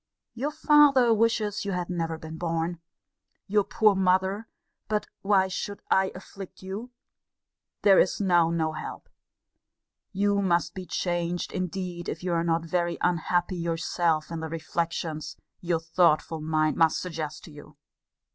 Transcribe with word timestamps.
Your 0.33 0.49
father 0.49 1.13
wishes 1.13 1.63
you 1.63 1.73
had 1.73 1.87
never 1.87 2.17
been 2.17 2.39
born. 2.39 2.79
Your 3.45 3.63
poor 3.63 3.93
mother 3.93 4.47
but 4.87 5.05
why 5.21 5.47
should 5.47 5.83
I 5.91 6.11
afflict 6.15 6.63
you? 6.63 6.89
There 7.83 7.99
is 7.99 8.19
now 8.19 8.49
no 8.49 8.71
help! 8.71 9.09
You 10.11 10.41
must 10.41 10.73
be 10.73 10.87
changed, 10.87 11.51
indeed, 11.53 12.09
if 12.09 12.23
you 12.23 12.33
are 12.33 12.43
not 12.43 12.65
very 12.65 12.97
unhappy 13.01 13.57
yourself 13.57 14.31
in 14.31 14.39
the 14.39 14.49
reflections 14.49 15.37
your 15.59 15.79
thoughtful 15.79 16.41
mind 16.41 16.77
must 16.77 16.99
suggest 16.99 17.43
to 17.43 17.51
you. 17.51 17.77